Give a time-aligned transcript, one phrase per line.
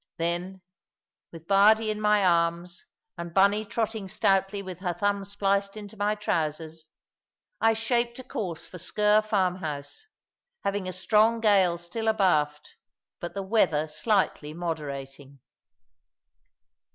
[0.17, 0.61] Then,
[1.31, 2.85] with Bardie in my arms,
[3.19, 6.89] and Bunny trotting stoutly with her thumb spliced into my trousers,
[7.59, 10.07] I shaped a course for Sker farmhouse,
[10.63, 12.77] having a strong gale still abaft,
[13.19, 15.39] but the weather slightly moderating.